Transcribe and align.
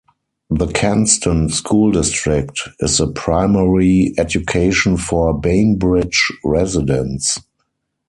The 0.49 0.65
Kenston 0.65 1.49
School 1.51 1.91
District 1.91 2.59
is 2.79 2.97
the 2.97 3.11
primary 3.11 4.15
education 4.17 4.97
for 4.97 5.31
Bainbridge 5.31 6.27
residents. 6.43 7.37